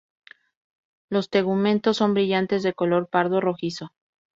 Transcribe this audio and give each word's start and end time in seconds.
Los 1.11 1.29
tegumentos 1.29 1.97
son 1.97 2.15
brillantes, 2.15 2.63
de 2.63 2.73
color 2.73 3.07
pardo 3.07 3.39
rojizo. 3.39 3.93